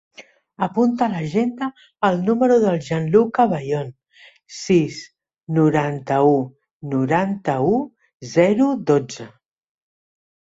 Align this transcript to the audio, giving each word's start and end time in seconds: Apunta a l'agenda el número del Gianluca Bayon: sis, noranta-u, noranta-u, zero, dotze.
Apunta 0.67 1.03
a 1.07 1.09
l'agenda 1.09 1.65
el 2.07 2.15
número 2.29 2.55
del 2.63 2.77
Gianluca 2.85 3.45
Bayon: 3.51 3.91
sis, 4.59 4.97
noranta-u, 5.57 6.33
noranta-u, 6.95 7.71
zero, 8.31 8.71
dotze. 8.93 9.29